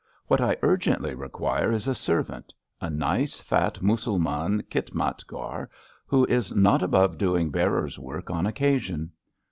What 0.25 0.41
I 0.41 0.57
urgently 0.63 1.13
require 1.13 1.71
is 1.71 1.87
a 1.87 1.93
servant— 1.93 2.55
^a 2.81 2.91
nice, 2.91 3.39
fat 3.39 3.83
Mussulman 3.83 4.63
khitmatgar, 4.63 5.67
who 6.07 6.25
is 6.25 6.51
not 6.55 6.81
above 6.81 7.19
doing 7.19 7.51
bearer 7.51 7.83
^s 7.83 7.99
work 7.99 8.31
on 8.31 8.47
occasion. 8.47 9.11